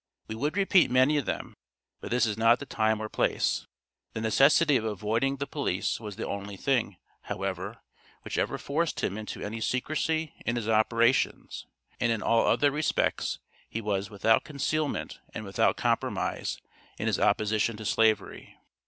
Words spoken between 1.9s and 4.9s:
but this is not the time or place. The necessity of